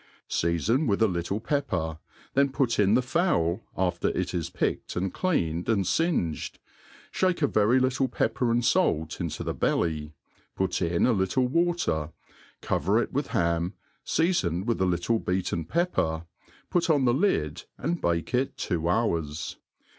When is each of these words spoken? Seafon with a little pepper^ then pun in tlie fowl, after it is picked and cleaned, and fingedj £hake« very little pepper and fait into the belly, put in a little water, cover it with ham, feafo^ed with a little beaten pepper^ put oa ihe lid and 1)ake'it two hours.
Seafon 0.27 0.87
with 0.87 0.99
a 1.03 1.07
little 1.07 1.39
pepper^ 1.39 1.99
then 2.33 2.49
pun 2.49 2.65
in 2.79 2.95
tlie 2.95 3.03
fowl, 3.03 3.61
after 3.77 4.07
it 4.07 4.33
is 4.33 4.49
picked 4.49 4.95
and 4.95 5.13
cleaned, 5.13 5.69
and 5.69 5.85
fingedj 5.85 6.53
£hake« 7.13 7.47
very 7.53 7.79
little 7.79 8.07
pepper 8.07 8.49
and 8.49 8.65
fait 8.65 9.21
into 9.21 9.43
the 9.43 9.53
belly, 9.53 10.15
put 10.55 10.81
in 10.81 11.05
a 11.05 11.11
little 11.13 11.47
water, 11.47 12.13
cover 12.61 12.99
it 12.99 13.13
with 13.13 13.27
ham, 13.27 13.75
feafo^ed 14.03 14.65
with 14.65 14.81
a 14.81 14.87
little 14.87 15.19
beaten 15.19 15.65
pepper^ 15.65 16.25
put 16.71 16.89
oa 16.89 16.95
ihe 16.97 17.07
lid 17.19 17.65
and 17.77 18.01
1)ake'it 18.01 18.55
two 18.55 18.89
hours. 18.89 19.57